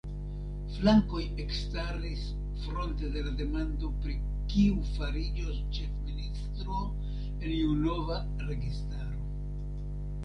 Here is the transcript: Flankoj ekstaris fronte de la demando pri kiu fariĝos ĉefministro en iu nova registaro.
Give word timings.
Flankoj 0.75 1.25
ekstaris 1.41 2.23
fronte 2.63 3.11
de 3.17 3.21
la 3.27 3.33
demando 3.43 3.91
pri 4.05 4.15
kiu 4.55 4.81
fariĝos 4.95 5.61
ĉefministro 5.79 6.81
en 6.89 7.47
iu 7.61 7.79
nova 7.87 8.19
registaro. 8.51 9.23